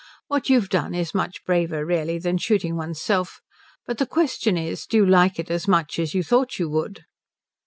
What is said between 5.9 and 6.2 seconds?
as